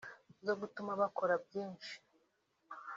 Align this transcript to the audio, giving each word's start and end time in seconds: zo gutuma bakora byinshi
zo 0.45 0.53
gutuma 0.59 0.91
bakora 1.01 1.33
byinshi 1.45 1.93